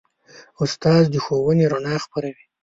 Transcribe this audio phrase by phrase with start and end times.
[0.63, 2.45] استاد د ښوونې رڼا خپروي.